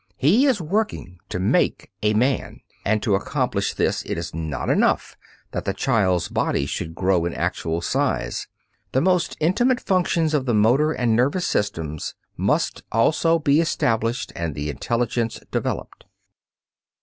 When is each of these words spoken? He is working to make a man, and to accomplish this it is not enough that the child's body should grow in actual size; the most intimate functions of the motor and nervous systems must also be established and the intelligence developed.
He 0.17 0.47
is 0.47 0.59
working 0.59 1.19
to 1.29 1.37
make 1.37 1.91
a 2.01 2.15
man, 2.15 2.61
and 2.83 3.03
to 3.03 3.13
accomplish 3.13 3.75
this 3.75 4.01
it 4.01 4.17
is 4.17 4.33
not 4.33 4.67
enough 4.67 5.15
that 5.51 5.63
the 5.63 5.75
child's 5.75 6.27
body 6.27 6.65
should 6.65 6.95
grow 6.95 7.23
in 7.25 7.35
actual 7.35 7.81
size; 7.81 8.47
the 8.93 9.01
most 9.01 9.37
intimate 9.39 9.79
functions 9.79 10.33
of 10.33 10.47
the 10.47 10.55
motor 10.55 10.91
and 10.91 11.15
nervous 11.15 11.45
systems 11.45 12.15
must 12.35 12.81
also 12.91 13.37
be 13.37 13.61
established 13.61 14.33
and 14.35 14.55
the 14.55 14.71
intelligence 14.71 15.39
developed. 15.51 16.05